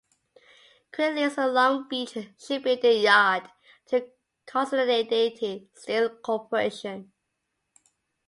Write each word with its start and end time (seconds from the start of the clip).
Craig 0.91 1.13
leased 1.15 1.35
the 1.35 1.45
Long 1.45 1.87
Beach 1.87 2.17
Shipbuilding 2.35 3.03
yard 3.03 3.51
to 3.85 4.09
Consolidated 4.47 5.69
Steel 5.75 6.09
Corporation. 6.09 7.11